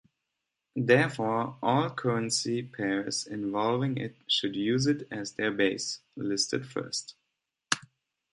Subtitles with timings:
[0.75, 7.13] Therefore, all currency pairs involving it should use it as their base, listed first.